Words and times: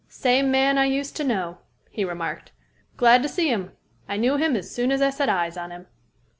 "Same 0.09 0.49
man 0.49 0.79
I 0.79 0.85
used 0.85 1.15
to 1.17 1.23
know," 1.23 1.59
he 1.91 2.03
remarked. 2.03 2.51
"Glad 2.97 3.21
to 3.21 3.29
see 3.29 3.49
him. 3.49 3.73
I 4.09 4.17
knew 4.17 4.35
him 4.37 4.55
as 4.55 4.73
soon 4.73 4.91
as 4.91 4.99
I 4.99 5.11
set 5.11 5.29
eyes 5.29 5.57
on 5.57 5.69
him." 5.69 5.85